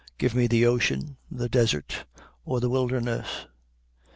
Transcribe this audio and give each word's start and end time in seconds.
Give 0.17 0.33
me 0.33 0.47
the 0.47 0.65
ocean, 0.65 1.17
the 1.29 1.47
desert, 1.47 2.05
or 2.43 2.59
the 2.59 2.71
wilderness! 2.71 3.45